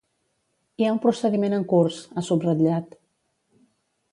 Hi 0.83 0.87
ha 0.87 0.93
un 0.93 1.01
procediment 1.03 1.55
en 1.59 1.67
curs, 1.73 1.99
ha 2.15 2.25
subratllat. 2.31 2.99